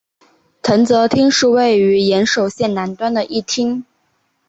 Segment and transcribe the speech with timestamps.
[0.63, 3.85] 藤泽町是位于岩手县南端的一町。